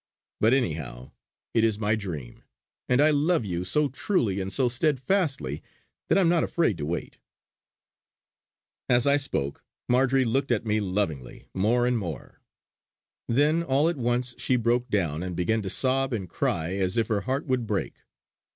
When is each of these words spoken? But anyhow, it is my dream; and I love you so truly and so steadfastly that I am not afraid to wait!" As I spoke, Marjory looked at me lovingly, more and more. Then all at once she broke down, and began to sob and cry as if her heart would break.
But 0.39 0.51
anyhow, 0.55 1.11
it 1.53 1.63
is 1.63 1.77
my 1.77 1.93
dream; 1.93 2.43
and 2.89 2.99
I 2.99 3.11
love 3.11 3.45
you 3.45 3.63
so 3.63 3.87
truly 3.87 4.41
and 4.41 4.51
so 4.51 4.67
steadfastly 4.67 5.61
that 6.09 6.17
I 6.17 6.21
am 6.21 6.27
not 6.27 6.43
afraid 6.43 6.79
to 6.79 6.87
wait!" 6.87 7.19
As 8.89 9.05
I 9.05 9.17
spoke, 9.17 9.63
Marjory 9.87 10.23
looked 10.25 10.49
at 10.51 10.65
me 10.65 10.79
lovingly, 10.79 11.45
more 11.53 11.85
and 11.85 11.99
more. 11.99 12.41
Then 13.27 13.61
all 13.61 13.89
at 13.89 13.95
once 13.95 14.33
she 14.39 14.55
broke 14.55 14.89
down, 14.89 15.21
and 15.21 15.35
began 15.35 15.61
to 15.61 15.69
sob 15.69 16.13
and 16.13 16.27
cry 16.27 16.73
as 16.77 16.97
if 16.97 17.07
her 17.09 17.21
heart 17.21 17.45
would 17.45 17.67
break. 17.67 18.01